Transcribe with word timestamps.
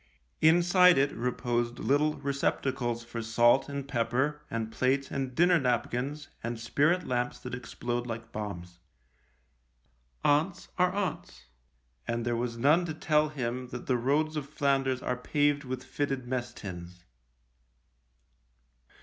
Inside 0.41 0.97
it 0.97 1.11
reposed 1.11 1.77
little 1.77 2.15
receptacles 2.15 3.03
for 3.03 3.21
salt 3.21 3.69
and 3.69 3.87
pepper 3.87 4.41
and 4.49 4.71
plates 4.71 5.11
and 5.11 5.35
dinner 5.35 5.59
napkins 5.59 6.27
and 6.43 6.59
spirit 6.59 7.05
lamps 7.05 7.37
that 7.41 7.53
explode 7.53 8.07
like 8.07 8.31
bombs. 8.31 8.79
Aunts 10.25 10.69
are 10.79 10.91
aunts, 10.91 11.45
and 12.07 12.25
there 12.25 12.35
was 12.35 12.57
none 12.57 12.83
to 12.85 12.95
tell 12.95 13.29
him 13.29 13.67
that 13.67 13.85
the 13.85 13.95
roads 13.95 14.35
of 14.35 14.49
Flanders 14.49 15.03
are 15.03 15.15
paved 15.17 15.65
with 15.65 15.83
fitted 15.83 16.25
mess 16.27 16.51
tins. 16.51 17.03